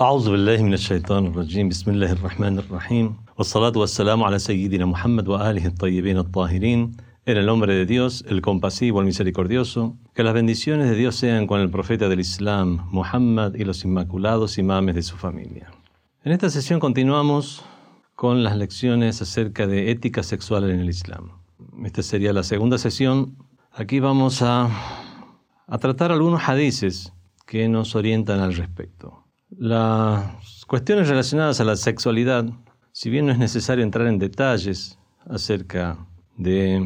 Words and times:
أعوذ 0.00 0.30
بالله 0.30 0.62
من 0.62 0.74
الشيطان 0.74 1.26
الرجيم 1.26 1.68
بسم 1.68 1.90
الله 1.90 2.12
الرحمن 2.12 2.58
الرحيم 2.58 3.16
والصلاة 3.38 3.72
والسلام 3.76 4.22
على 4.24 4.38
سيدنا 4.38 4.86
محمد 4.86 5.28
وآله 5.28 5.66
الطيبين 5.66 6.18
الطاهرين 6.18 6.96
En 7.26 7.36
el 7.36 7.44
nombre 7.44 7.74
de 7.74 7.84
Dios, 7.84 8.24
el 8.26 8.40
compasivo, 8.40 9.00
el 9.00 9.06
misericordioso, 9.06 9.98
que 10.14 10.22
las 10.22 10.32
bendiciones 10.32 10.88
de 10.88 10.96
Dios 10.96 11.16
sean 11.16 11.46
con 11.46 11.60
el 11.60 11.68
profeta 11.68 12.08
del 12.08 12.18
Islam, 12.20 12.88
Muhammad, 12.90 13.52
y 13.56 13.64
los 13.64 13.84
inmaculados 13.84 14.56
imames 14.56 14.94
de 14.94 15.02
su 15.02 15.18
familia. 15.18 15.70
En 16.24 16.32
esta 16.32 16.48
sesión 16.48 16.80
continuamos 16.80 17.62
con 18.16 18.42
las 18.42 18.56
lecciones 18.56 19.20
acerca 19.20 19.66
de 19.66 19.90
ética 19.90 20.22
sexual 20.22 20.70
en 20.70 20.80
el 20.80 20.88
Islam. 20.88 21.32
Esta 21.84 22.02
sería 22.02 22.32
la 22.32 22.42
segunda 22.42 22.78
sesión. 22.78 23.36
Aquí 23.70 24.00
vamos 24.00 24.40
a, 24.40 24.70
a 25.66 25.76
tratar 25.76 26.10
algunos 26.10 26.40
hadices 26.48 27.12
que 27.46 27.68
nos 27.68 27.94
orientan 27.94 28.40
al 28.40 28.54
respecto. 28.54 29.23
Las 29.49 30.65
cuestiones 30.65 31.07
relacionadas 31.07 31.61
a 31.61 31.65
la 31.65 31.75
sexualidad, 31.75 32.45
si 32.91 33.09
bien 33.09 33.27
no 33.27 33.31
es 33.31 33.37
necesario 33.37 33.83
entrar 33.83 34.07
en 34.07 34.17
detalles 34.17 34.97
acerca 35.27 35.97
de 36.35 36.83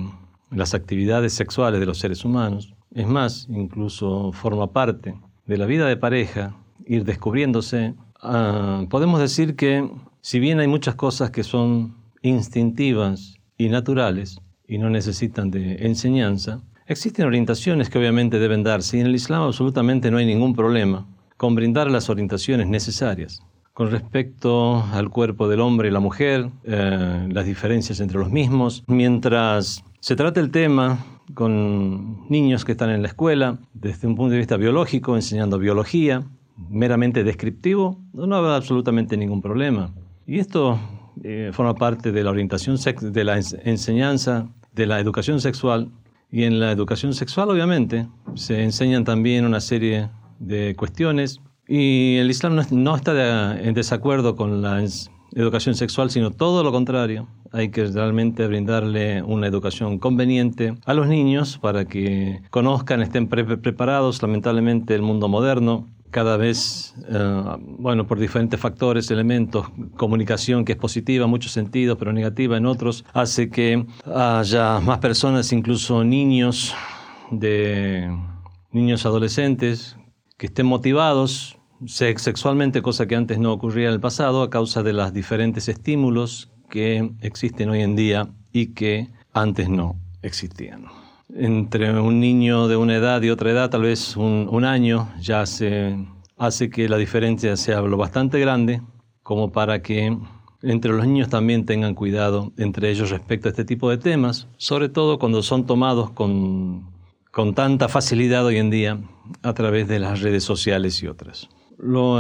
las 0.52 0.74
actividades 0.74 1.34
sexuales 1.34 1.80
de 1.80 1.86
los 1.86 2.00
seres 2.00 2.26
humanos. 2.26 2.76
Es 2.92 3.08
más, 3.08 3.48
incluso 3.50 4.32
forma 4.34 4.72
parte 4.74 5.16
de 5.46 5.58
la 5.58 5.66
vida 5.66 5.88
de 5.88 5.96
pareja, 5.96 6.56
ir 6.86 7.06
descubriéndose. 7.06 7.96
Ah, 8.22 8.86
podemos 8.90 9.20
decir 9.20 9.56
que 9.56 9.90
si 10.22 10.40
bien 10.40 10.60
hay 10.60 10.68
muchas 10.68 10.96
cosas 10.96 11.32
que 11.32 11.44
son 11.44 11.96
instintivas 12.22 13.36
y 13.58 13.70
naturales 13.70 14.42
y 14.68 14.80
no 14.80 14.90
necesitan 14.90 15.50
de 15.50 15.86
enseñanza, 15.86 16.62
existen 16.88 17.26
orientaciones 17.26 17.90
que 17.90 18.00
obviamente 18.00 18.38
deben 18.38 18.64
darse 18.64 18.98
y 18.98 19.00
en 19.00 19.08
el 19.08 19.16
Islam 19.16 19.44
absolutamente 19.44 20.12
no 20.12 20.18
hay 20.18 20.26
ningún 20.26 20.56
problema 20.56 21.08
con 21.40 21.56
brindar 21.56 21.90
las 21.90 22.10
orientaciones 22.10 22.68
necesarias 22.68 23.42
con 23.72 23.92
respecto 23.92 24.84
al 24.92 25.10
cuerpo 25.10 25.48
del 25.48 25.62
hombre 25.62 25.88
y 25.88 25.92
la 25.92 26.02
mujer, 26.02 26.50
eh, 26.66 27.30
las 27.32 27.46
diferencias 27.46 28.02
entre 28.02 28.20
los 28.20 28.30
mismos, 28.30 28.84
mientras 28.88 29.86
se 30.02 30.18
trata 30.18 30.42
el 30.42 30.52
tema 30.52 31.06
con 31.34 32.30
niños 32.30 32.66
que 32.66 32.74
están 32.74 32.90
en 32.90 33.04
la 33.04 33.08
escuela 33.08 33.58
desde 33.74 34.06
un 34.06 34.18
punto 34.18 34.32
de 34.32 34.40
vista 34.40 34.58
biológico, 34.58 35.16
enseñando 35.16 35.60
biología, 35.60 36.26
meramente 36.70 37.24
descriptivo, 37.24 37.98
no 38.12 38.36
habrá 38.36 38.58
absolutamente 38.58 39.16
ningún 39.16 39.42
problema. 39.42 39.94
Y 40.28 40.40
esto 40.40 40.78
eh, 41.24 41.52
forma 41.54 41.74
parte 41.74 42.12
de 42.12 42.22
la 42.22 42.32
orientación, 42.32 42.76
de 43.02 43.24
la 43.24 43.40
enseñanza, 43.64 44.50
de 44.74 44.88
la 44.88 45.00
educación 45.00 45.40
sexual. 45.40 45.90
Y 46.30 46.44
en 46.44 46.60
la 46.60 46.74
educación 46.74 47.14
sexual, 47.14 47.50
obviamente, 47.50 48.08
se 48.36 48.62
enseñan 48.62 49.06
también 49.06 49.46
una 49.46 49.62
serie 49.62 50.10
de 50.40 50.76
cuestiones. 50.76 51.42
Y 51.68 52.18
el 52.18 52.30
Islam 52.30 52.56
no, 52.56 52.64
no 52.72 52.96
está 52.96 53.60
en 53.60 53.74
desacuerdo 53.74 54.36
con 54.36 54.62
la 54.62 54.84
educación 55.34 55.76
sexual, 55.76 56.10
sino 56.10 56.32
todo 56.32 56.64
lo 56.64 56.72
contrario 56.72 57.28
hay 57.52 57.70
que 57.70 57.86
realmente 57.86 58.46
brindarle 58.48 59.24
una 59.24 59.48
educación 59.48 59.98
conveniente 59.98 60.76
a 60.86 60.94
los 60.94 61.08
niños 61.08 61.58
para 61.58 61.86
que 61.86 62.42
conozcan, 62.50 63.02
estén 63.02 63.28
preparados. 63.28 64.22
Lamentablemente 64.22 64.96
el 64.96 65.02
mundo 65.02 65.28
moderno 65.28 65.88
cada 66.12 66.38
vez, 66.38 66.96
eh, 67.08 67.44
bueno, 67.60 68.08
por 68.08 68.20
diferentes 68.20 68.60
factores, 68.60 69.12
elementos, 69.12 69.68
comunicación 69.96 70.66
que 70.66 70.72
es 70.72 70.78
positiva 70.78 71.26
en 71.26 71.30
muchos 71.30 71.52
sentidos, 71.52 71.98
pero 72.00 72.14
negativa 72.14 72.58
en 72.58 72.66
otros, 72.66 73.06
hace 73.14 73.50
que 73.50 73.86
haya 74.06 74.80
más 74.80 74.98
personas, 75.00 75.52
incluso 75.54 76.04
niños 76.04 76.74
de 77.30 78.10
niños 78.72 79.06
adolescentes, 79.06 79.98
que 80.40 80.48
estén 80.48 80.66
motivados 80.66 81.60
sexualmente, 81.86 82.82
cosa 82.82 83.08
que 83.08 83.16
antes 83.18 83.38
no 83.40 83.52
ocurría 83.52 83.90
en 83.90 83.94
el 83.96 84.00
pasado, 84.00 84.42
a 84.42 84.50
causa 84.50 84.84
de 84.84 84.94
los 84.94 85.14
diferentes 85.14 85.68
estímulos 85.68 86.50
que 86.70 87.12
existen 87.20 87.70
hoy 87.70 87.82
en 87.82 87.98
día 87.98 88.30
y 88.54 88.68
que 88.68 89.10
antes 89.34 89.68
no 89.70 89.98
existían. 90.22 90.86
Entre 91.36 91.92
un 92.00 92.22
niño 92.22 92.70
de 92.70 92.78
una 92.78 92.96
edad 92.96 93.22
y 93.22 93.30
otra 93.30 93.52
edad, 93.52 93.70
tal 93.70 93.82
vez 93.82 94.16
un, 94.16 94.64
año, 94.64 95.10
ya 95.20 95.46
se 95.46 96.08
hace 96.38 96.70
que 96.70 96.88
la 96.88 96.98
diferencia 96.98 97.58
sea 97.58 97.82
lo 97.82 97.98
bastante 97.98 98.40
grande 98.40 98.82
como 99.24 99.52
para 99.52 99.82
que 99.82 100.18
entre 100.62 100.94
los 100.94 101.06
niños 101.06 101.28
también 101.28 101.66
tengan 101.66 101.96
cuidado 101.96 102.54
entre 102.58 102.90
ellos 102.90 103.10
respecto 103.10 103.50
a 103.50 103.52
este 103.52 103.66
tipo 103.66 103.90
de 103.90 103.98
temas, 103.98 104.48
sobre 104.56 104.88
todo 104.88 105.20
cuando 105.20 105.44
son 105.44 105.66
tomados 105.66 106.12
con, 106.12 106.86
con 107.32 107.54
tanta 107.54 107.88
facilidad 107.88 108.46
hoy 108.46 108.58
en 108.58 108.70
día 108.70 109.00
a 109.44 109.54
través 109.54 109.88
de 109.88 110.00
las 110.00 110.22
redes 110.22 110.44
sociales 110.44 111.02
y 111.04 111.08
otras. 111.08 111.50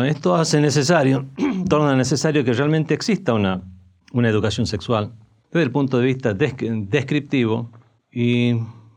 Esto 0.06 0.36
hace 0.36 0.62
necesario, 0.62 1.28
torna 1.70 1.96
necesario 1.96 2.44
que 2.46 2.54
realmente 2.54 2.94
exista 2.94 3.34
una 3.34 3.62
una 4.12 4.30
educación 4.30 4.66
sexual 4.66 5.14
desde 5.52 5.64
el 5.64 5.72
punto 5.72 5.98
de 5.98 6.06
vista 6.06 6.34
descriptivo 6.34 7.72
y, 8.12 8.54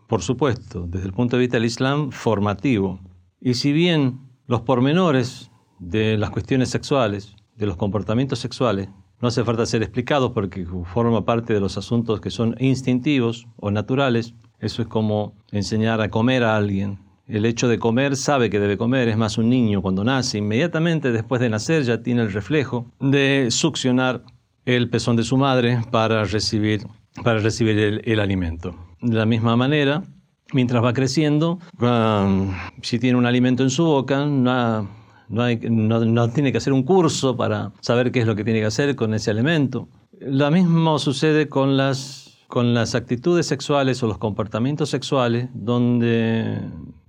por 0.08 0.22
supuesto, 0.22 0.86
desde 0.86 1.06
el 1.06 1.12
punto 1.12 1.36
de 1.36 1.40
vista 1.40 1.56
del 1.56 1.64
Islam, 1.64 2.10
formativo. 2.10 3.00
Y 3.40 3.54
si 3.54 3.72
bien 3.72 4.20
los 4.46 4.62
pormenores 4.62 5.50
de 5.78 6.18
las 6.18 6.30
cuestiones 6.30 6.68
sexuales, 6.68 7.34
de 7.56 7.66
los 7.66 7.76
comportamientos 7.76 8.38
sexuales, 8.38 8.88
no 9.20 9.28
hace 9.28 9.44
falta 9.44 9.64
ser 9.66 9.82
explicados 9.82 10.32
porque 10.32 10.66
forma 10.84 11.24
parte 11.24 11.54
de 11.54 11.60
los 11.60 11.78
asuntos 11.78 12.20
que 12.20 12.30
son 12.30 12.56
instintivos 12.58 13.46
o 13.56 13.70
naturales, 13.70 14.34
eso 14.62 14.80
es 14.80 14.88
como 14.88 15.34
enseñar 15.50 16.00
a 16.00 16.08
comer 16.08 16.44
a 16.44 16.56
alguien. 16.56 16.98
El 17.26 17.44
hecho 17.44 17.68
de 17.68 17.78
comer 17.78 18.16
sabe 18.16 18.48
que 18.48 18.60
debe 18.60 18.78
comer, 18.78 19.08
es 19.08 19.16
más 19.16 19.36
un 19.36 19.50
niño 19.50 19.82
cuando 19.82 20.04
nace, 20.04 20.38
inmediatamente 20.38 21.12
después 21.12 21.40
de 21.40 21.50
nacer 21.50 21.82
ya 21.82 22.02
tiene 22.02 22.22
el 22.22 22.32
reflejo 22.32 22.86
de 23.00 23.48
succionar 23.50 24.22
el 24.64 24.88
pezón 24.88 25.16
de 25.16 25.24
su 25.24 25.36
madre 25.36 25.80
para 25.90 26.24
recibir, 26.24 26.86
para 27.24 27.40
recibir 27.40 28.02
el, 28.04 28.20
alimento. 28.20 28.74
De 29.00 29.16
la 29.16 29.26
misma 29.26 29.56
manera, 29.56 30.04
mientras 30.52 30.82
va 30.84 30.92
creciendo, 30.92 31.58
um, 31.80 32.52
si 32.82 32.98
tiene 32.98 33.18
un 33.18 33.26
alimento 33.26 33.64
en 33.64 33.70
su 33.70 33.84
boca, 33.84 34.24
no, 34.26 34.88
no, 35.28 36.28
tiene 36.30 36.52
que 36.52 36.58
hacer 36.58 36.72
un 36.72 36.84
curso 36.84 37.36
para 37.36 37.72
saber 37.80 38.12
qué 38.12 38.20
es 38.20 38.26
lo 38.26 38.36
que 38.36 38.44
tiene 38.44 38.60
que 38.60 38.66
hacer 38.66 38.94
con 38.94 39.14
ese 39.14 39.30
alimento. 39.30 39.88
Lo 40.20 40.50
mismo 40.52 41.00
sucede 41.00 41.48
con 41.48 41.76
las, 41.76 42.31
con 42.52 42.74
las 42.74 42.94
actitudes 42.94 43.46
sexuales 43.46 44.02
o 44.02 44.06
los 44.06 44.18
comportamientos 44.18 44.90
sexuales, 44.90 45.48
donde 45.54 46.60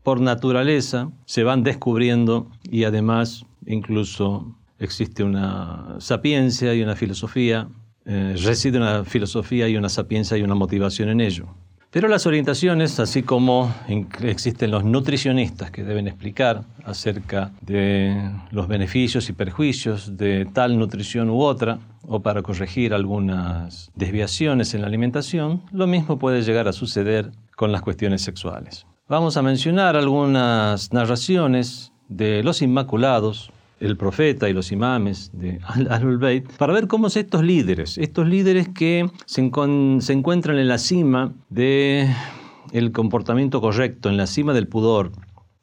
por 0.01 0.21
naturaleza 0.21 1.11
se 1.25 1.43
van 1.43 1.63
descubriendo 1.63 2.47
y 2.63 2.85
además 2.85 3.45
incluso 3.65 4.55
existe 4.79 5.21
una 5.21 5.97
sapiencia 5.99 6.73
y 6.73 6.81
una 6.81 6.95
filosofía, 6.95 7.67
eh, 8.05 8.37
reside 8.41 8.77
una 8.77 9.03
filosofía 9.03 9.67
y 9.67 9.75
una 9.75 9.89
sapiencia 9.89 10.37
y 10.37 10.43
una 10.43 10.55
motivación 10.55 11.09
en 11.09 11.19
ello. 11.19 11.49
Pero 11.93 12.07
las 12.07 12.25
orientaciones, 12.25 12.99
así 12.99 13.21
como 13.21 13.71
existen 14.23 14.71
los 14.71 14.83
nutricionistas 14.83 15.69
que 15.69 15.83
deben 15.83 16.07
explicar 16.07 16.63
acerca 16.85 17.51
de 17.61 18.31
los 18.49 18.67
beneficios 18.67 19.29
y 19.29 19.33
perjuicios 19.33 20.17
de 20.17 20.45
tal 20.51 20.79
nutrición 20.79 21.29
u 21.29 21.43
otra, 21.43 21.77
o 22.01 22.19
para 22.23 22.41
corregir 22.41 22.95
algunas 22.95 23.91
desviaciones 23.93 24.73
en 24.73 24.81
la 24.81 24.87
alimentación, 24.87 25.61
lo 25.71 25.85
mismo 25.85 26.17
puede 26.17 26.41
llegar 26.41 26.67
a 26.67 26.73
suceder 26.73 27.29
con 27.55 27.71
las 27.71 27.83
cuestiones 27.83 28.23
sexuales. 28.23 28.87
Vamos 29.07 29.37
a 29.37 29.43
mencionar 29.43 29.95
algunas 29.95 30.91
narraciones 30.93 31.91
de 32.09 32.41
los 32.41 32.63
Inmaculados, 32.63 33.51
el 33.83 33.97
profeta 33.97 34.49
y 34.49 34.53
los 34.53 34.71
imames 34.71 35.29
de 35.33 35.59
Ahlul 35.89 36.17
Bayt, 36.17 36.49
para 36.57 36.73
ver 36.73 36.87
cómo 36.87 37.09
son 37.09 37.21
estos 37.21 37.43
líderes, 37.43 37.97
estos 37.97 38.27
líderes 38.27 38.69
que 38.69 39.09
se, 39.25 39.41
encuentran 39.41 40.57
en 40.57 40.67
la 40.67 40.77
cima 40.77 41.33
del 41.49 42.07
el 42.71 42.91
comportamiento 42.91 43.61
correcto, 43.61 44.09
en 44.09 44.17
la 44.17 44.25
cima 44.25 44.53
del 44.53 44.67
pudor, 44.67 45.11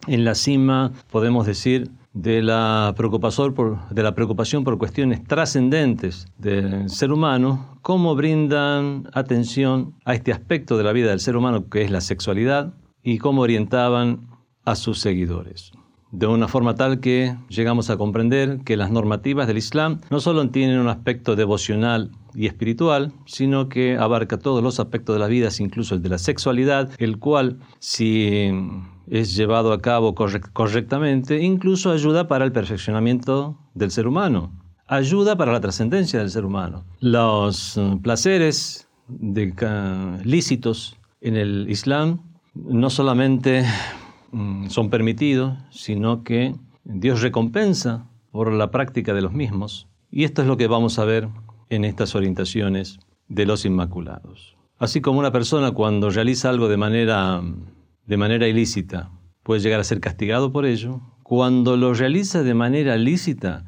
en 0.07 0.25
la 0.25 0.35
cima, 0.35 0.93
podemos 1.11 1.47
decir, 1.47 1.91
de 2.13 2.43
la, 2.43 2.93
preocupación 2.97 3.55
por, 3.55 3.89
de 3.89 4.03
la 4.03 4.15
preocupación 4.15 4.65
por 4.65 4.77
cuestiones 4.79 5.25
trascendentes 5.25 6.27
del 6.39 6.91
ser 6.91 7.13
humano, 7.13 7.79
cómo 7.83 8.15
brindan 8.15 9.09
atención 9.15 9.95
a 10.05 10.15
este 10.15 10.33
aspecto 10.33 10.77
de 10.77 10.85
la 10.85 10.93
vida 10.93 11.11
del 11.11 11.21
ser 11.21 11.37
humano 11.37 11.69
que 11.69 11.83
es 11.83 11.91
la 11.91 12.01
sexualidad 12.01 12.75
y 13.03 13.19
cómo 13.19 13.43
orientaban 13.43 14.29
a 14.65 14.75
sus 14.75 15.01
seguidores 15.01 15.73
de 16.13 16.27
una 16.27 16.49
forma 16.49 16.75
tal 16.75 17.01
que 17.01 17.37
llegamos 17.49 17.91
a 17.91 17.97
comprender 17.97 18.61
que 18.65 18.77
las 18.77 18.91
normativas 18.91 19.47
del 19.47 19.59
Islam 19.59 20.01
no 20.11 20.21
solo 20.21 20.49
tienen 20.51 20.79
un 20.79 20.89
aspecto 20.89 21.37
devocional 21.37 22.11
y 22.35 22.47
espiritual, 22.47 23.13
sino 23.27 23.69
que 23.69 23.97
abarca 23.97 24.39
todos 24.39 24.63
los 24.63 24.81
aspectos 24.81 25.15
de 25.15 25.21
la 25.21 25.27
vida, 25.27 25.49
incluso 25.59 25.95
el 25.95 26.03
de 26.03 26.09
la 26.09 26.19
sexualidad, 26.19 26.91
el 26.99 27.19
cual, 27.19 27.59
si 27.79 28.51
es 29.09 29.35
llevado 29.37 29.73
a 29.73 29.81
cabo 29.81 30.15
correctamente, 30.15 31.41
incluso 31.43 31.91
ayuda 31.91 32.29
para 32.29 32.45
el 32.45 32.53
perfeccionamiento 32.53 33.59
del 33.75 33.91
ser 33.91 34.07
humano, 34.07 34.53
ayuda 34.87 35.37
para 35.37 35.53
la 35.53 35.61
trascendencia 35.61 36.19
del 36.19 36.31
ser 36.31 36.45
humano. 36.45 36.85
Los 37.01 37.77
eh, 37.77 37.99
placeres 38.03 38.89
lícitos 40.25 40.97
en 41.21 41.37
el 41.37 41.67
Islam 41.69 42.21
no 42.55 42.91
solamente 42.91 43.65
son 44.69 44.91
permitidos, 44.91 45.59
sino 45.71 46.23
que 46.23 46.55
Dios 46.85 47.23
recompensa 47.23 48.07
por 48.31 48.53
la 48.53 48.71
práctica 48.71 49.15
de 49.15 49.23
los 49.23 49.33
mismos. 49.33 49.89
Y 50.11 50.25
esto 50.25 50.43
es 50.43 50.49
lo 50.49 50.57
que 50.57 50.67
vamos 50.67 50.99
a 50.99 51.05
ver 51.05 51.29
en 51.69 51.85
estas 51.85 52.15
orientaciones 52.15 52.99
de 53.29 53.47
los 53.47 53.65
Inmaculados. 53.65 54.57
Así 54.79 55.01
como 55.01 55.19
una 55.19 55.33
persona 55.33 55.73
cuando 55.73 56.11
realiza 56.11 56.51
algo 56.51 56.69
de 56.69 56.77
manera, 56.77 57.43
de 58.07 58.17
manera 58.17 58.49
ilícita 58.49 59.11
puede 59.43 59.61
llegar 59.61 59.81
a 59.81 59.85
ser 59.85 60.01
castigado 60.01 60.53
por 60.53 60.67
ello, 60.67 61.01
cuando 61.23 61.77
lo 61.77 61.95
realiza 61.95 62.43
de 62.43 62.55
manera 62.55 62.97
lícita 62.97 63.65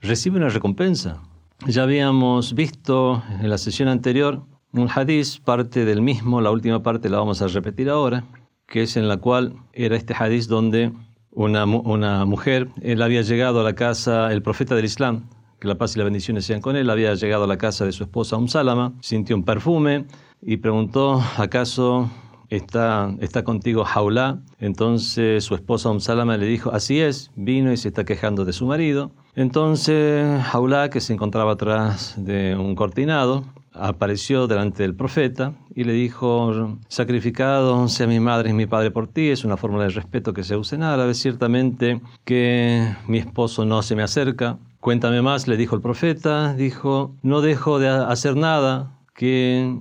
recibe 0.00 0.36
una 0.36 0.48
recompensa. 0.48 1.22
Ya 1.66 1.82
habíamos 1.82 2.54
visto 2.54 3.22
en 3.40 3.50
la 3.50 3.58
sesión 3.58 3.88
anterior 3.88 4.44
un 4.72 4.88
hadiz, 4.88 5.38
parte 5.38 5.84
del 5.84 6.02
mismo, 6.02 6.40
la 6.40 6.50
última 6.50 6.82
parte 6.82 7.08
la 7.08 7.18
vamos 7.18 7.42
a 7.42 7.48
repetir 7.48 7.90
ahora, 7.90 8.24
que 8.66 8.82
es 8.82 8.96
en 8.96 9.08
la 9.08 9.18
cual 9.18 9.54
era 9.72 9.96
este 9.96 10.14
hadiz 10.14 10.48
donde 10.48 10.92
una, 11.30 11.64
una 11.64 12.24
mujer, 12.24 12.68
él 12.80 13.02
había 13.02 13.22
llegado 13.22 13.60
a 13.60 13.64
la 13.64 13.74
casa, 13.74 14.32
el 14.32 14.42
profeta 14.42 14.74
del 14.74 14.84
Islam, 14.84 15.28
que 15.60 15.68
la 15.68 15.76
paz 15.76 15.96
y 15.96 15.98
la 15.98 16.04
bendición 16.04 16.40
sean 16.42 16.60
con 16.60 16.76
él, 16.76 16.90
había 16.90 17.14
llegado 17.14 17.44
a 17.44 17.46
la 17.46 17.58
casa 17.58 17.84
de 17.84 17.92
su 17.92 18.04
esposa 18.04 18.36
Um 18.36 18.48
Salama, 18.48 18.92
sintió 19.00 19.34
un 19.36 19.44
perfume 19.44 20.06
y 20.40 20.58
preguntó, 20.58 21.22
¿acaso 21.36 22.10
está, 22.50 23.14
está 23.20 23.44
contigo 23.44 23.84
Jaulá? 23.84 24.40
Entonces 24.58 25.44
su 25.44 25.54
esposa 25.54 25.90
Um 25.90 26.00
Salama 26.00 26.36
le 26.36 26.46
dijo, 26.46 26.70
así 26.72 27.00
es, 27.00 27.30
vino 27.34 27.72
y 27.72 27.76
se 27.76 27.88
está 27.88 28.04
quejando 28.04 28.44
de 28.44 28.52
su 28.52 28.66
marido. 28.66 29.10
Entonces 29.34 30.42
Jaulá, 30.44 30.90
que 30.90 31.00
se 31.00 31.12
encontraba 31.12 31.52
atrás 31.52 32.14
de 32.16 32.56
un 32.56 32.74
cortinado, 32.74 33.44
apareció 33.74 34.46
delante 34.46 34.82
del 34.82 34.94
profeta 34.94 35.52
y 35.74 35.84
le 35.84 35.92
dijo, 35.92 36.78
sacrificado 36.88 37.88
sea 37.88 38.06
mi 38.06 38.20
madre 38.20 38.50
y 38.50 38.52
mi 38.54 38.66
padre 38.66 38.90
por 38.90 39.08
ti, 39.08 39.30
es 39.30 39.44
una 39.44 39.56
fórmula 39.56 39.84
de 39.84 39.90
respeto 39.90 40.32
que 40.32 40.44
se 40.44 40.56
usa 40.56 40.76
en 40.76 40.84
árabe, 40.84 41.14
ciertamente 41.14 42.00
que 42.24 42.94
mi 43.06 43.18
esposo 43.18 43.64
no 43.64 43.82
se 43.82 43.96
me 43.96 44.02
acerca. 44.02 44.58
Cuéntame 44.80 45.22
más, 45.22 45.48
le 45.48 45.56
dijo 45.56 45.74
el 45.74 45.82
profeta, 45.82 46.54
dijo, 46.54 47.14
no 47.22 47.40
dejo 47.40 47.78
de 47.78 47.88
hacer 47.88 48.36
nada 48.36 48.98
que 49.14 49.72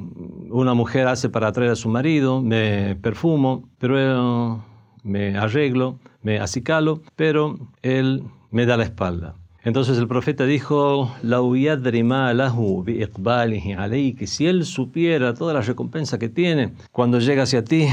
una 0.49 0.73
mujer 0.73 1.07
hace 1.07 1.29
para 1.29 1.47
atraer 1.47 1.71
a 1.71 1.75
su 1.75 1.89
marido, 1.89 2.41
me 2.41 2.95
perfumo, 2.95 3.69
pero 3.79 4.63
me 5.03 5.37
arreglo, 5.37 5.99
me 6.21 6.39
acicalo, 6.39 7.01
pero 7.15 7.57
él 7.81 8.23
me 8.51 8.65
da 8.65 8.77
la 8.77 8.83
espalda. 8.83 9.35
Entonces 9.63 9.97
el 9.97 10.07
profeta 10.07 10.45
dijo, 10.45 11.15
que 14.13 14.27
si 14.27 14.45
él 14.45 14.65
supiera 14.65 15.33
toda 15.33 15.53
la 15.53 15.61
recompensa 15.61 16.19
que 16.19 16.27
tiene 16.27 16.73
cuando 16.91 17.19
llega 17.19 17.43
hacia 17.43 17.63
ti, 17.63 17.87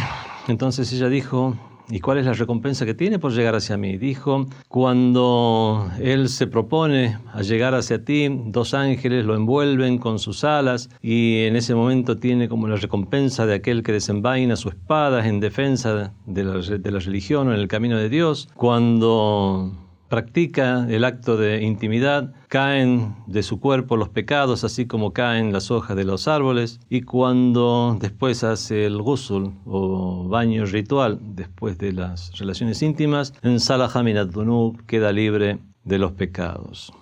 entonces 0.48 0.92
ella 0.92 1.08
dijo, 1.08 1.56
¿y 1.88 2.00
cuál 2.00 2.18
es 2.18 2.26
la 2.26 2.32
recompensa 2.32 2.84
que 2.84 2.94
tiene 2.94 3.20
por 3.20 3.32
llegar 3.32 3.54
hacia 3.54 3.76
mí? 3.76 3.98
Dijo, 3.98 4.46
cuando 4.68 5.88
él 6.00 6.28
se 6.28 6.48
propone 6.48 7.18
a 7.32 7.42
llegar 7.42 7.76
hacia 7.76 8.04
ti, 8.04 8.28
dos 8.46 8.74
ángeles 8.74 9.24
lo 9.24 9.36
envuelven 9.36 9.98
con 9.98 10.18
sus 10.18 10.42
alas 10.42 10.90
y 11.00 11.44
en 11.44 11.54
ese 11.54 11.76
momento 11.76 12.16
tiene 12.16 12.48
como 12.48 12.66
la 12.66 12.76
recompensa 12.76 13.46
de 13.46 13.54
aquel 13.54 13.84
que 13.84 13.92
desenvaina 13.92 14.56
su 14.56 14.70
espada 14.70 15.24
en 15.24 15.38
defensa 15.38 16.12
de 16.26 16.44
la, 16.44 16.54
de 16.58 16.90
la 16.90 16.98
religión 16.98 17.46
o 17.46 17.54
en 17.54 17.60
el 17.60 17.68
camino 17.68 17.96
de 17.96 18.08
Dios. 18.08 18.48
Cuando 18.54 19.72
practica 20.09 20.85
el 20.89 21.03
acto 21.03 21.35
de 21.35 21.63
intimidad, 21.63 22.33
caen 22.47 23.15
de 23.27 23.43
su 23.43 23.59
cuerpo 23.59 23.97
los 23.97 24.09
pecados, 24.09 24.63
así 24.63 24.85
como 24.85 25.13
caen 25.13 25.51
las 25.51 25.71
hojas 25.71 25.97
de 25.97 26.03
los 26.03 26.27
árboles, 26.27 26.79
y 26.89 27.01
cuando 27.01 27.97
después 27.99 28.43
hace 28.43 28.85
el 28.85 29.01
ghusl 29.01 29.47
o 29.65 30.27
baño 30.27 30.65
ritual, 30.65 31.19
después 31.21 31.77
de 31.77 31.93
las 31.93 32.37
relaciones 32.37 32.81
íntimas, 32.81 33.33
en 33.41 33.59
Salah 33.59 33.89
Dunub 34.25 34.85
queda 34.85 35.11
libre 35.11 35.59
de 35.83 35.97
los 35.97 36.11
pecados. 36.13 36.93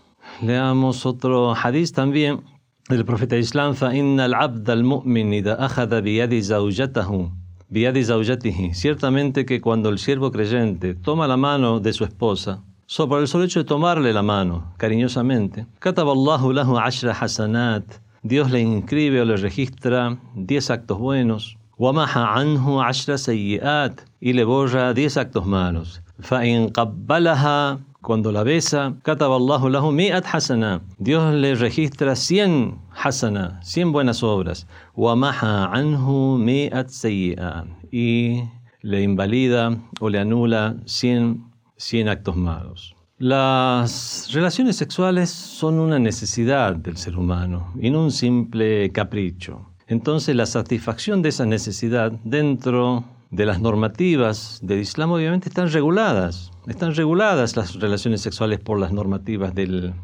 Leamos 0.41 1.05
otro 1.05 1.53
hadith 1.53 1.91
también 1.91 2.41
del 2.89 3.05
profeta 3.05 3.37
islam, 3.37 3.75
فَإِنَّ 3.75 4.19
الْعَبْدَ 4.19 4.69
الْمُؤْمِنِ 4.69 5.33
إِذَا 5.33 5.65
أَخَذَ 5.65 6.01
بِيَدِ 6.01 6.33
زَوْجَتَهُ 6.41 7.31
بِيَدِ 7.69 8.73
Ciertamente 8.73 9.45
que 9.45 9.61
cuando 9.61 9.89
el 9.89 9.99
siervo 9.99 10.31
creyente 10.31 10.93
toma 10.93 11.27
la 11.27 11.37
mano 11.37 11.79
de 11.79 11.93
su 11.93 12.03
esposa, 12.03 12.63
So, 12.90 13.06
por 13.06 13.20
el 13.20 13.28
solo 13.28 13.44
hecho 13.44 13.58
de 13.60 13.66
tomarle 13.66 14.14
la 14.14 14.22
mano 14.22 14.72
cariñosamente, 14.78 15.66
Kataballahu 15.78 16.54
lahu 16.54 16.78
ashra 16.78 17.12
hasanat, 17.12 17.84
Dios 18.22 18.50
le 18.50 18.60
inscribe 18.60 19.20
o 19.20 19.26
le 19.26 19.36
registra 19.36 20.16
10 20.36 20.70
actos 20.70 20.98
buenos, 20.98 21.58
Wamaha 21.76 22.34
anhu 22.34 22.80
ashra 22.80 23.18
sayyiat, 23.18 24.00
y 24.22 24.32
le 24.32 24.44
borra 24.44 24.94
10 24.94 25.18
actos 25.18 25.44
malos. 25.44 26.00
Fa'in 26.20 26.70
qabbalaha, 26.70 27.78
cuando 28.00 28.32
la 28.32 28.42
besa, 28.42 28.94
Kataballahu 29.02 29.68
lahu 29.68 29.92
mi'at 29.92 30.24
hasana, 30.24 30.80
Dios 30.98 31.34
le 31.34 31.56
registra 31.56 32.16
100 32.16 32.78
hasana, 32.96 33.60
100 33.62 33.92
buenas 33.92 34.22
obras, 34.22 34.66
Wamaha 34.96 35.70
anhu 35.74 36.38
mi'at 36.38 36.88
sayyiat, 36.88 37.66
y 37.92 38.44
le 38.80 39.02
invalida 39.02 39.76
o 40.00 40.08
le 40.08 40.20
anula 40.20 40.76
100 40.86 41.47
100 41.78 42.08
actos 42.08 42.36
malos. 42.36 42.94
Las 43.18 44.30
relaciones 44.32 44.76
sexuales 44.76 45.30
son 45.30 45.80
una 45.80 45.98
necesidad 45.98 46.76
del 46.76 46.96
ser 46.96 47.16
humano 47.16 47.72
y 47.80 47.90
no 47.90 48.04
un 48.04 48.12
simple 48.12 48.92
capricho. 48.92 49.66
Entonces 49.88 50.36
la 50.36 50.46
satisfacción 50.46 51.22
de 51.22 51.30
esa 51.30 51.44
necesidad 51.44 52.12
dentro 52.22 53.04
de 53.30 53.44
las 53.44 53.60
normativas 53.60 54.60
del 54.62 54.80
Islam 54.80 55.10
obviamente 55.12 55.48
están 55.48 55.70
reguladas. 55.72 56.52
Están 56.68 56.94
reguladas 56.94 57.56
las 57.56 57.74
relaciones 57.74 58.20
sexuales 58.20 58.60
por 58.60 58.78
las 58.78 58.92
normativas 58.92 59.54
del, 59.54 59.94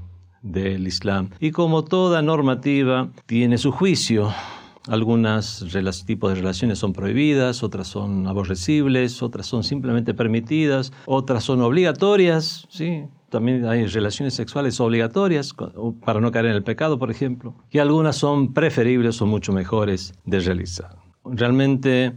del 0.42 0.86
Islam. 0.86 1.30
Y 1.38 1.52
como 1.52 1.84
toda 1.84 2.20
normativa 2.20 3.10
tiene 3.26 3.58
su 3.58 3.70
juicio, 3.70 4.32
algunos 4.86 5.64
tipos 6.06 6.30
de 6.30 6.36
relaciones 6.36 6.78
son 6.78 6.92
prohibidas, 6.92 7.62
otras 7.62 7.88
son 7.88 8.26
aborrecibles, 8.26 9.22
otras 9.22 9.46
son 9.46 9.64
simplemente 9.64 10.14
permitidas, 10.14 10.92
otras 11.06 11.44
son 11.44 11.62
obligatorias, 11.62 12.66
¿sí? 12.68 13.04
También 13.30 13.66
hay 13.66 13.86
relaciones 13.86 14.34
sexuales 14.34 14.78
obligatorias 14.80 15.54
para 16.04 16.20
no 16.20 16.30
caer 16.30 16.46
en 16.46 16.52
el 16.52 16.62
pecado, 16.62 16.98
por 16.98 17.10
ejemplo. 17.10 17.54
Y 17.70 17.78
algunas 17.78 18.14
son 18.14 18.52
preferibles 18.52 19.20
o 19.22 19.26
mucho 19.26 19.52
mejores 19.52 20.14
de 20.24 20.38
realizar. 20.38 20.96
Realmente 21.24 22.12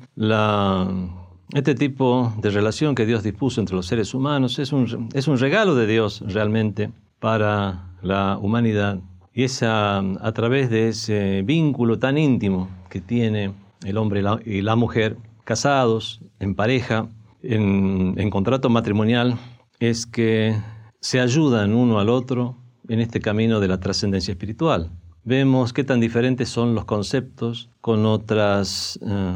este 1.53 1.73
tipo 1.73 2.33
de 2.39 2.49
relación 2.51 2.93
que 2.93 3.05
Dios 3.05 3.23
dispuso 3.23 3.61
entre 3.61 3.75
los 3.75 3.87
seres 3.87 4.13
humanos 4.13 4.59
es 4.59 4.71
un, 4.71 5.09
es 5.13 5.27
un 5.27 5.39
regalo 5.39 5.73
de 5.73 5.87
Dios 5.87 6.21
realmente 6.27 6.91
para 7.19 7.95
la 8.03 8.37
humanidad 8.37 8.99
y 9.37 9.43
es 9.43 9.61
a, 9.61 10.01
través 10.33 10.71
de 10.71 10.87
ese 10.87 11.43
vínculo 11.43 11.99
tan 11.99 12.17
íntimo 12.17 12.69
que 12.89 13.01
tiene 13.01 13.53
el 13.85 13.97
hombre 13.97 14.23
y 14.43 14.61
la, 14.61 14.75
mujer, 14.75 15.17
casados, 15.43 16.21
en 16.39 16.55
pareja, 16.55 17.07
en, 17.43 18.31
contrato 18.31 18.71
matrimonial, 18.71 19.37
es 19.79 20.07
que 20.07 20.55
se 21.01 21.19
ayudan 21.19 21.75
uno 21.75 21.99
al 21.99 22.09
otro 22.09 22.57
en 22.89 22.99
este 22.99 23.19
camino 23.19 23.59
de 23.59 23.67
la 23.67 23.79
trascendencia 23.79 24.31
espiritual. 24.31 24.89
Vemos 25.23 25.71
qué 25.71 25.83
tan 25.83 25.99
diferentes 25.99 26.49
son 26.49 26.73
los 26.73 26.85
conceptos 26.85 27.69
con 27.79 28.07
otras, 28.07 28.97
eh, 29.05 29.33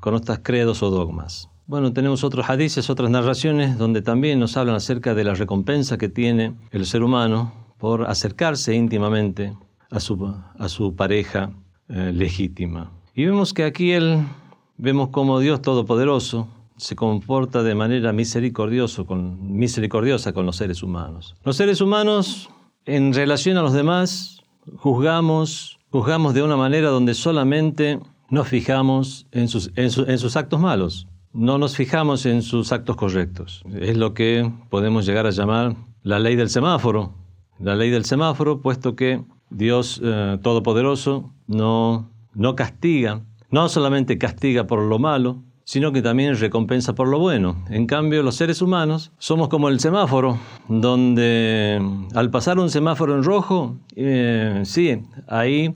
con 0.00 0.14
otras 0.14 0.40
credos 0.42 0.82
o 0.82 0.90
dogmas. 0.90 1.48
Bueno, 1.68 1.92
tenemos 1.92 2.24
otros 2.24 2.50
hadices, 2.50 2.90
otras 2.90 3.08
narraciones 3.08 3.78
donde 3.78 4.02
también 4.02 4.40
nos 4.40 4.56
hablan 4.56 4.74
acerca 4.74 5.14
de 5.14 5.22
la 5.22 5.34
recompensa 5.34 5.96
que 5.96 6.08
tiene 6.08 6.56
el 6.72 6.86
ser 6.86 7.04
humano 7.04 7.63
por 7.84 8.08
acercarse 8.08 8.74
íntimamente 8.74 9.52
a 9.90 10.00
su, 10.00 10.34
a 10.58 10.68
su 10.70 10.96
pareja 10.96 11.50
eh, 11.90 12.12
legítima. 12.14 12.90
Y 13.14 13.26
vemos 13.26 13.52
que 13.52 13.62
aquí 13.62 13.92
él, 13.92 14.24
vemos 14.78 15.10
como 15.10 15.38
Dios 15.38 15.60
Todopoderoso 15.60 16.48
se 16.78 16.96
comporta 16.96 17.62
de 17.62 17.74
manera 17.74 18.14
misericordioso 18.14 19.04
con, 19.04 19.54
misericordiosa 19.58 20.32
con 20.32 20.46
los 20.46 20.56
seres 20.56 20.82
humanos. 20.82 21.36
Los 21.44 21.56
seres 21.56 21.82
humanos, 21.82 22.48
en 22.86 23.12
relación 23.12 23.58
a 23.58 23.62
los 23.62 23.74
demás, 23.74 24.40
juzgamos, 24.78 25.78
juzgamos 25.90 26.32
de 26.32 26.42
una 26.42 26.56
manera 26.56 26.88
donde 26.88 27.12
solamente 27.12 28.00
nos 28.30 28.48
fijamos 28.48 29.26
en 29.30 29.46
sus, 29.46 29.70
en 29.76 29.90
sus 29.90 30.36
actos 30.38 30.58
malos, 30.58 31.06
no 31.34 31.58
nos 31.58 31.76
fijamos 31.76 32.24
en 32.24 32.40
sus 32.40 32.72
actos 32.72 32.96
correctos. 32.96 33.62
Es 33.78 33.98
lo 33.98 34.14
que 34.14 34.50
podemos 34.70 35.04
llegar 35.04 35.26
a 35.26 35.32
llamar 35.32 35.76
la 36.02 36.18
ley 36.18 36.34
del 36.34 36.48
semáforo, 36.48 37.23
la 37.64 37.74
ley 37.74 37.90
del 37.90 38.04
semáforo, 38.04 38.60
puesto 38.60 38.94
que 38.94 39.22
Dios 39.48 40.00
eh, 40.04 40.38
Todopoderoso 40.42 41.32
no, 41.46 42.10
no 42.34 42.54
castiga, 42.54 43.22
no 43.50 43.68
solamente 43.68 44.18
castiga 44.18 44.66
por 44.66 44.82
lo 44.82 44.98
malo, 44.98 45.42
sino 45.64 45.92
que 45.92 46.02
también 46.02 46.36
recompensa 46.36 46.94
por 46.94 47.08
lo 47.08 47.18
bueno. 47.18 47.64
En 47.70 47.86
cambio, 47.86 48.22
los 48.22 48.36
seres 48.36 48.60
humanos 48.60 49.12
somos 49.16 49.48
como 49.48 49.70
el 49.70 49.80
semáforo, 49.80 50.38
donde 50.68 51.80
al 52.14 52.30
pasar 52.30 52.58
un 52.58 52.68
semáforo 52.68 53.16
en 53.16 53.24
rojo, 53.24 53.76
eh, 53.96 54.60
sí, 54.64 55.00
ahí 55.26 55.74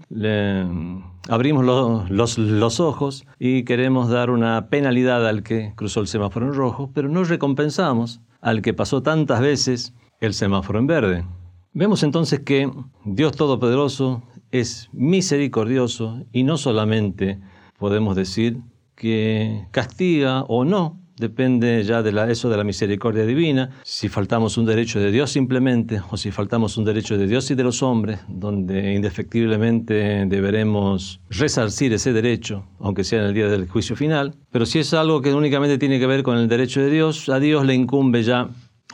abrimos 1.30 1.64
los, 1.64 2.36
los, 2.36 2.80
ojos 2.80 3.24
y 3.38 3.62
queremos 3.64 4.10
dar 4.10 4.28
una 4.28 4.68
penalidad 4.68 5.26
al 5.26 5.42
que 5.42 5.72
cruzó 5.74 6.00
el 6.00 6.06
semáforo 6.06 6.46
en 6.46 6.54
rojo, 6.54 6.90
pero 6.92 7.08
no 7.08 7.24
recompensamos 7.24 8.20
al 8.42 8.60
que 8.60 8.74
pasó 8.74 9.02
tantas 9.02 9.40
veces 9.40 9.94
el 10.20 10.34
semáforo 10.34 10.78
en 10.78 10.86
verde. 10.86 11.24
Vemos 11.72 12.02
entonces 12.02 12.40
que 12.40 12.70
Dios 13.04 13.32
Todopoderoso 13.32 14.22
es 14.50 14.88
misericordioso 14.92 16.24
y 16.32 16.42
no 16.42 16.56
solamente 16.56 17.38
podemos 17.78 18.16
decir 18.16 18.58
que 18.94 19.66
castiga 19.70 20.42
o 20.42 20.64
no 20.64 20.98
depende 21.18 21.82
ya 21.82 22.02
de 22.02 22.12
la, 22.12 22.30
eso 22.30 22.48
de 22.48 22.56
la 22.56 22.64
misericordia 22.64 23.26
divina, 23.26 23.70
si 23.82 24.08
faltamos 24.08 24.56
un 24.56 24.66
derecho 24.66 25.00
de 25.00 25.10
Dios 25.10 25.30
simplemente, 25.30 26.00
o 26.10 26.16
si 26.16 26.30
faltamos 26.30 26.76
un 26.76 26.84
derecho 26.84 27.18
de 27.18 27.26
Dios 27.26 27.50
y 27.50 27.54
de 27.54 27.64
los 27.64 27.82
hombres, 27.82 28.20
donde 28.28 28.94
indefectiblemente 28.94 30.26
deberemos 30.26 31.20
resarcir 31.30 31.92
ese 31.92 32.12
derecho, 32.12 32.64
aunque 32.78 33.04
sea 33.04 33.20
en 33.20 33.26
el 33.26 33.34
día 33.34 33.48
del 33.48 33.68
juicio 33.68 33.96
final. 33.96 34.34
Pero 34.50 34.66
si 34.66 34.78
es 34.78 34.94
algo 34.94 35.20
que 35.20 35.34
únicamente 35.34 35.78
tiene 35.78 35.98
que 35.98 36.06
ver 36.06 36.22
con 36.22 36.38
el 36.38 36.48
derecho 36.48 36.80
de 36.80 36.90
Dios, 36.90 37.28
a 37.28 37.40
Dios 37.40 37.66
le 37.66 37.74
incumbe 37.74 38.22
ya 38.22 38.48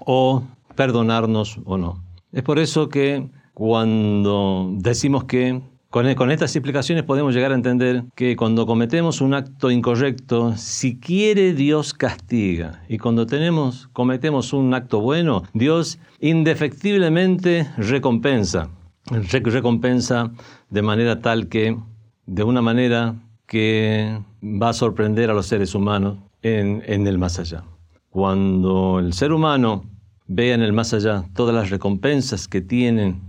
o 0.04 0.42
perdonarnos 0.74 1.60
o 1.64 1.78
no. 1.78 2.03
Es 2.34 2.42
por 2.42 2.58
eso 2.58 2.88
que 2.88 3.28
cuando 3.54 4.68
decimos 4.72 5.22
que 5.24 5.62
con, 5.88 6.08
estas 6.32 6.56
explicaciones 6.56 7.04
podemos 7.04 7.32
llegar 7.32 7.52
a 7.52 7.54
entender 7.54 8.02
que 8.16 8.34
cuando 8.34 8.66
cometemos 8.66 9.20
un 9.20 9.34
acto 9.34 9.70
incorrecto, 9.70 10.56
si 10.56 10.98
quiere 10.98 11.54
Dios 11.54 11.94
castiga. 11.94 12.82
Y 12.88 12.98
cuando 12.98 13.26
tenemos, 13.26 13.88
cometemos 13.92 14.52
un 14.52 14.74
acto 14.74 15.00
bueno, 15.00 15.44
Dios 15.52 16.00
indefectiblemente 16.18 17.70
recompensa. 17.76 18.68
Recompensa 19.08 20.32
de 20.70 20.82
manera 20.82 21.20
tal 21.20 21.46
que, 21.46 21.78
de 22.26 22.42
una 22.42 22.62
manera 22.62 23.14
que 23.46 24.18
va 24.42 24.70
a 24.70 24.72
sorprender 24.72 25.30
a 25.30 25.34
los 25.34 25.46
seres 25.46 25.76
humanos 25.76 26.18
en, 26.42 26.82
en 26.86 27.06
el 27.06 27.16
más 27.16 27.38
allá. 27.38 27.62
Cuando 28.10 28.98
el 28.98 29.12
ser 29.12 29.30
humano 29.30 29.84
vea 30.26 30.54
en 30.54 30.62
el 30.62 30.72
más 30.72 30.94
allá 30.94 31.24
todas 31.34 31.54
las 31.54 31.70
recompensas 31.70 32.48
que 32.48 32.60
tienen 32.60 33.22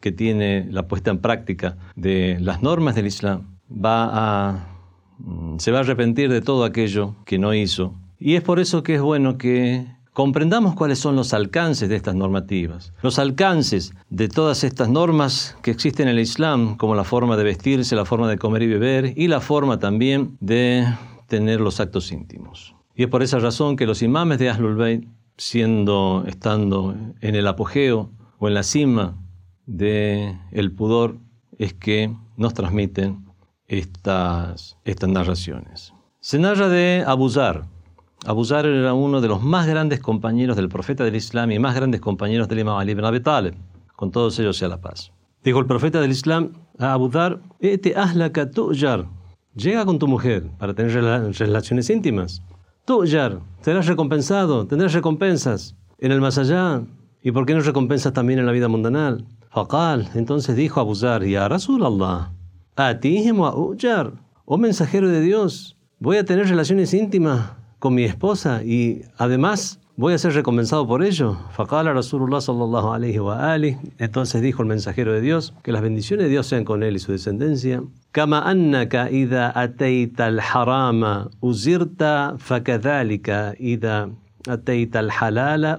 que 0.00 0.12
tiene 0.12 0.66
la 0.70 0.86
puesta 0.86 1.10
en 1.10 1.18
práctica 1.18 1.76
de 1.96 2.38
las 2.40 2.62
normas 2.62 2.94
del 2.94 3.06
Islam, 3.06 3.58
va 3.70 4.66
mm, 5.18 5.58
se 5.58 5.72
va 5.72 5.78
a 5.78 5.80
arrepentir 5.80 6.30
de 6.30 6.40
todo 6.40 6.64
aquello 6.64 7.16
que 7.24 7.38
no 7.38 7.54
hizo. 7.54 7.94
Y 8.18 8.34
es 8.34 8.42
por 8.42 8.60
eso 8.60 8.82
que 8.82 8.94
es 8.94 9.00
bueno 9.00 9.38
que 9.38 9.86
comprendamos 10.12 10.74
cuáles 10.74 10.98
son 10.98 11.14
los 11.14 11.32
alcances 11.32 11.88
de 11.88 11.96
estas 11.96 12.14
normativas, 12.14 12.92
los 13.02 13.18
alcances 13.18 13.92
de 14.10 14.28
todas 14.28 14.64
estas 14.64 14.88
normas 14.88 15.56
que 15.62 15.70
existen 15.70 16.08
en 16.08 16.14
el 16.14 16.20
Islam, 16.20 16.76
como 16.76 16.94
la 16.94 17.04
forma 17.04 17.36
de 17.36 17.44
vestirse, 17.44 17.94
la 17.94 18.04
forma 18.04 18.28
de 18.28 18.38
comer 18.38 18.62
y 18.62 18.66
beber 18.66 19.12
y 19.16 19.28
la 19.28 19.40
forma 19.40 19.78
también 19.78 20.36
de 20.40 20.86
tener 21.28 21.60
los 21.60 21.78
actos 21.78 22.10
íntimos. 22.10 22.74
Y 22.96 23.04
es 23.04 23.08
por 23.08 23.22
esa 23.22 23.38
razón 23.38 23.76
que 23.76 23.86
los 23.86 24.02
imames 24.02 24.40
de 24.40 24.50
Ahlul 24.50 24.74
Bayt, 24.74 25.04
siendo, 25.38 26.24
estando 26.26 26.94
en 27.20 27.34
el 27.34 27.46
apogeo 27.46 28.10
o 28.38 28.48
en 28.48 28.54
la 28.54 28.62
cima 28.62 29.16
de 29.66 30.38
el 30.52 30.72
pudor 30.72 31.18
es 31.58 31.72
que 31.74 32.14
nos 32.36 32.54
transmiten 32.54 33.24
estas, 33.66 34.76
estas 34.84 35.08
narraciones. 35.08 35.94
Se 36.20 36.38
narra 36.38 36.68
de 36.68 37.04
Abuzar. 37.06 37.66
Abuzar 38.26 38.66
era 38.66 38.94
uno 38.94 39.20
de 39.20 39.28
los 39.28 39.42
más 39.42 39.66
grandes 39.66 40.00
compañeros 40.00 40.56
del 40.56 40.68
profeta 40.68 41.04
del 41.04 41.14
Islam 41.14 41.52
y 41.52 41.58
más 41.58 41.74
grandes 41.74 42.00
compañeros 42.00 42.48
del 42.48 42.58
Imam 42.58 42.76
Ali 42.76 42.92
ibn 42.92 43.04
Abi 43.04 43.20
Talib. 43.20 43.54
Con 43.94 44.10
todos 44.10 44.38
ellos 44.38 44.56
sea 44.56 44.68
la 44.68 44.80
paz. 44.80 45.12
Dijo 45.44 45.60
el 45.60 45.66
profeta 45.66 46.00
del 46.00 46.10
Islam 46.10 46.52
a 46.78 46.92
Abuzar, 46.92 47.40
Ete 47.60 47.94
ahlaka 47.96 48.50
tu'jar. 48.50 49.06
Llega 49.54 49.84
con 49.84 49.98
tu 49.98 50.08
mujer 50.08 50.48
para 50.58 50.74
tener 50.74 50.92
relaciones 50.92 51.90
íntimas. 51.90 52.42
Tu'jar, 52.88 53.40
serás 53.60 53.86
recompensado, 53.86 54.66
tendrás 54.66 54.94
recompensas 54.94 55.76
en 55.98 56.10
el 56.10 56.22
más 56.22 56.38
allá. 56.38 56.80
¿Y 57.22 57.32
por 57.32 57.44
qué 57.44 57.52
no 57.52 57.60
recompensas 57.60 58.14
también 58.14 58.38
en 58.38 58.46
la 58.46 58.52
vida 58.52 58.66
mundanal? 58.66 59.26
Faqal, 59.50 60.08
entonces 60.14 60.56
dijo 60.56 60.80
Abu 60.80 60.94
Zar, 60.94 61.22
Ya 61.22 61.46
Rasulallah, 61.48 62.32
atihim 62.76 63.40
wa 63.40 63.54
ujar, 63.54 64.14
oh 64.46 64.56
mensajero 64.56 65.06
de 65.10 65.20
Dios, 65.20 65.76
voy 65.98 66.16
a 66.16 66.24
tener 66.24 66.48
relaciones 66.48 66.94
íntimas 66.94 67.52
con 67.78 67.94
mi 67.94 68.04
esposa 68.04 68.62
y 68.64 69.02
además 69.18 69.80
voy 69.98 70.14
a 70.14 70.18
ser 70.18 70.32
recompensado 70.32 70.86
por 70.86 71.02
ello. 71.02 71.36
Entonces 73.98 74.40
dijo 74.40 74.62
el 74.62 74.68
mensajero 74.68 75.12
de 75.12 75.20
Dios, 75.20 75.52
que 75.64 75.72
las 75.72 75.82
bendiciones 75.82 76.26
de 76.26 76.30
Dios 76.30 76.46
sean 76.46 76.64
con 76.64 76.84
él 76.84 76.94
y 76.94 77.00
su 77.00 77.10
descendencia. 77.10 77.82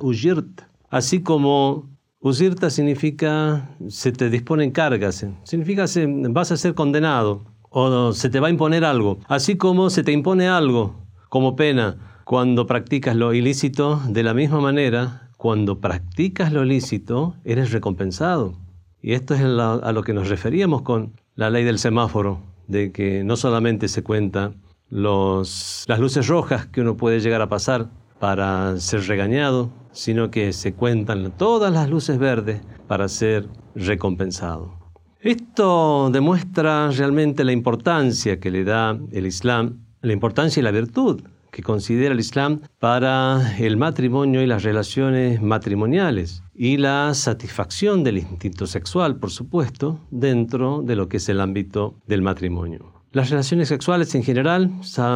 Uzirta. 0.02 0.68
Así 0.90 1.22
como 1.22 1.88
Usirta 2.20 2.70
significa 2.70 3.70
se 3.88 4.12
te 4.12 4.30
disponen 4.30 4.72
cargas, 4.72 5.26
significa 5.44 5.88
se, 5.88 6.06
vas 6.08 6.52
a 6.52 6.58
ser 6.58 6.74
condenado 6.74 7.46
o 7.70 8.12
se 8.12 8.30
te 8.30 8.42
va 8.42 8.48
a 8.48 8.52
imponer 8.52 8.84
algo, 8.84 9.20
así 9.30 9.56
como 9.56 9.90
se 9.90 10.04
te 10.04 10.12
impone 10.12 10.50
algo 10.50 10.96
como 11.30 11.56
pena 11.56 11.98
cuando 12.30 12.68
practicas 12.68 13.16
lo 13.16 13.34
ilícito, 13.34 14.00
de 14.08 14.22
la 14.22 14.36
misma 14.36 14.62
manera, 14.62 15.32
cuando 15.36 15.80
practicas 15.80 16.54
lo 16.54 16.64
ilícito, 16.64 17.34
eres 17.44 17.72
recompensado. 17.72 18.54
Y 19.02 19.14
esto 19.14 19.34
es 19.34 19.42
a 19.42 19.92
lo 19.92 20.04
que 20.04 20.14
nos 20.14 20.30
referíamos 20.30 20.84
con 20.84 21.14
la 21.34 21.50
ley 21.50 21.64
del 21.64 21.80
semáforo, 21.80 22.40
de 22.68 22.92
que 22.92 23.24
no 23.24 23.36
solamente 23.36 23.88
se 23.88 24.04
cuenta 24.04 24.52
los, 24.92 25.86
las 25.88 26.00
luces 26.00 26.28
rojas 26.28 26.68
que 26.68 26.82
uno 26.82 26.98
puede 26.98 27.20
llegar 27.20 27.42
a 27.42 27.50
pasar 27.50 27.90
para 28.20 28.80
ser 28.80 29.08
regañado, 29.08 29.72
sino 29.92 30.30
que 30.30 30.54
se 30.54 30.74
cuentan 30.74 31.32
todas 31.36 31.74
las 31.74 31.90
luces 31.90 32.20
verdes 32.20 32.62
para 32.86 33.08
ser 33.08 33.48
recompensado. 33.74 34.72
Esto 35.20 36.12
demuestra 36.12 36.92
realmente 36.92 37.44
la 37.44 37.54
importancia 37.54 38.40
que 38.40 38.52
le 38.52 38.66
da 38.66 39.00
el 39.12 39.26
Islam, 39.26 39.80
la 40.04 40.14
importancia 40.14 40.60
y 40.60 40.64
la 40.64 40.70
virtud 40.70 41.24
que 41.52 41.64
considera 41.64 42.14
el 42.14 42.20
Islam 42.20 42.62
para 42.80 43.56
el 43.58 43.78
matrimonio 43.78 44.42
y 44.42 44.48
las 44.48 44.64
relaciones 44.64 45.42
matrimoniales 45.42 46.44
y 46.56 46.78
la 46.78 47.14
satisfacción 47.14 48.04
del 48.04 48.18
instinto 48.20 48.68
sexual, 48.68 49.18
por 49.18 49.32
supuesto, 49.32 50.00
dentro 50.12 50.82
de 50.84 50.96
lo 50.96 51.08
que 51.08 51.18
es 51.18 51.30
el 51.30 51.42
ámbito 51.42 51.96
del 52.08 52.22
matrimonio. 52.22 52.94
Las 53.12 53.32
relaciones 53.32 53.70
sexuales 53.70 54.14
en 54.14 54.22
general 54.22 54.70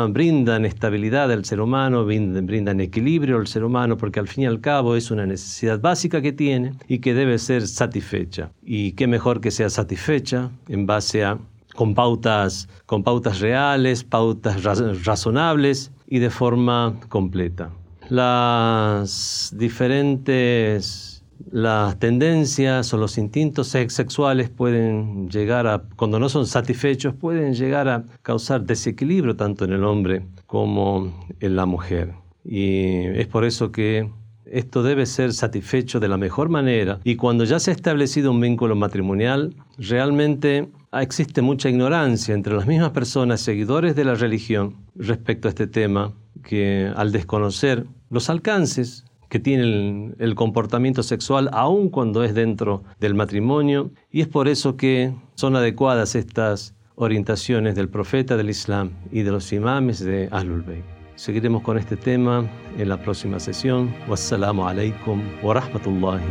brindan 0.09 0.65
estabilidad 0.65 1.31
al 1.31 1.45
ser 1.45 1.61
humano, 1.61 2.05
brindan 2.05 2.79
equilibrio 2.79 3.37
al 3.37 3.45
ser 3.45 3.63
humano, 3.63 3.97
porque 3.97 4.19
al 4.19 4.27
fin 4.27 4.45
y 4.45 4.47
al 4.47 4.61
cabo 4.61 4.95
es 4.95 5.11
una 5.11 5.27
necesidad 5.27 5.79
básica 5.79 6.19
que 6.19 6.33
tiene 6.33 6.73
y 6.87 6.99
que 6.99 7.13
debe 7.13 7.37
ser 7.37 7.67
satisfecha. 7.67 8.51
Y 8.63 8.93
qué 8.93 9.05
mejor 9.05 9.41
que 9.41 9.51
sea 9.51 9.69
satisfecha 9.69 10.49
en 10.69 10.87
base 10.87 11.23
a 11.23 11.37
con 11.75 11.93
pautas, 11.93 12.67
con 12.87 13.03
pautas 13.03 13.39
reales, 13.41 14.03
pautas 14.03 14.63
razonables 14.63 15.91
y 16.13 16.19
de 16.19 16.29
forma 16.29 16.99
completa. 17.09 17.71
Las 18.07 19.51
diferentes 19.57 21.25
las 21.51 21.97
tendencias 21.97 22.93
o 22.93 22.97
los 22.97 23.17
instintos 23.17 23.69
sexuales 23.69 24.51
pueden 24.51 25.27
llegar 25.31 25.65
a, 25.65 25.81
cuando 25.95 26.19
no 26.19 26.29
son 26.29 26.45
satisfechos, 26.45 27.15
pueden 27.15 27.55
llegar 27.55 27.87
a 27.87 28.03
causar 28.21 28.61
desequilibrio 28.61 29.35
tanto 29.35 29.65
en 29.65 29.73
el 29.73 29.83
hombre 29.83 30.21
como 30.45 31.11
en 31.39 31.55
la 31.55 31.65
mujer. 31.65 32.13
Y 32.45 33.07
es 33.07 33.25
por 33.25 33.43
eso 33.43 33.71
que 33.71 34.07
esto 34.45 34.83
debe 34.83 35.07
ser 35.07 35.33
satisfecho 35.33 35.99
de 35.99 36.09
la 36.09 36.17
mejor 36.17 36.47
manera 36.47 36.99
y 37.03 37.15
cuando 37.15 37.43
ya 37.43 37.57
se 37.57 37.71
ha 37.71 37.73
establecido 37.73 38.29
un 38.29 38.39
vínculo 38.39 38.75
matrimonial, 38.75 39.55
realmente 39.79 40.69
existe 41.01 41.41
mucha 41.41 41.69
ignorancia 41.69 42.35
entre 42.35 42.53
las 42.53 42.67
mismas 42.67 42.91
personas 42.91 43.41
seguidores 43.41 43.95
de 43.95 44.05
la 44.05 44.15
religión 44.15 44.75
respecto 44.95 45.47
a 45.47 45.49
este 45.49 45.67
tema 45.67 46.13
que 46.43 46.91
al 46.95 47.11
desconocer 47.11 47.85
los 48.09 48.29
alcances 48.29 49.05
que 49.29 49.39
tienen 49.39 50.15
el, 50.19 50.35
comportamiento 50.35 51.01
sexual 51.01 51.49
aun 51.53 51.89
cuando 51.89 52.23
es 52.23 52.35
dentro 52.35 52.83
del 52.99 53.15
matrimonio 53.15 53.91
y 54.11 54.21
es 54.21 54.27
por 54.27 54.47
eso 54.47 54.77
que 54.77 55.15
son 55.33 55.55
adecuadas 55.55 56.13
estas 56.13 56.75
orientaciones 56.95 57.73
del 57.73 57.89
profeta 57.89 58.37
del 58.37 58.51
Islam 58.51 58.91
y 59.11 59.23
de 59.23 59.31
los 59.31 59.51
imames 59.51 59.99
de 59.99 60.29
Ahlul 60.31 60.61
Bayt. 60.61 60.83
Seguiremos 61.15 61.63
con 61.63 61.79
este 61.79 61.97
tema 61.97 62.47
en 62.77 62.89
la 62.89 63.01
próxima 63.01 63.39
sesión. 63.39 63.93
Wassalamu 64.07 64.67
alaikum 64.67 65.21
wa 65.41 65.55
rahmatullahi 65.55 66.21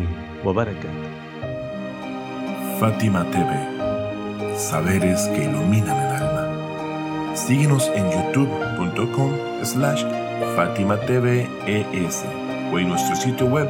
wa 0.45 0.53
barakatuh. 0.53 0.89
Fátima 2.79 3.25
TV. 3.31 3.72
Saberes 4.57 5.29
que 5.29 5.45
iluminan 5.45 5.97
el 5.97 6.13
alma. 6.23 7.37
Síguenos 7.37 7.91
en 7.95 8.11
youtube.com 8.11 9.33
slash 9.63 10.05
Fátima 10.57 10.99
TV 11.01 11.49
ES 11.67 12.25
o 12.73 12.79
en 12.79 12.89
nuestro 12.89 13.17
sitio 13.17 13.47
web 13.47 13.69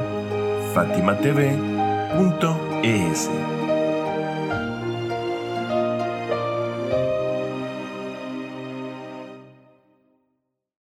fatimatv.es. 0.74 1.60